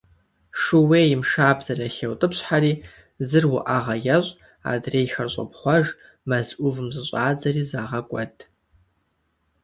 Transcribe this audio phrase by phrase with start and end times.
[0.61, 2.73] Шууейм шабзэр яхеутӀыпщхьэри
[3.27, 4.31] зыр уӀэгъэ ещӀ,
[4.71, 5.85] адрейхэр щӀопхъуэж,
[6.27, 8.35] мэз Ӏувым зыщӀадзэри, загъэкӀуэд.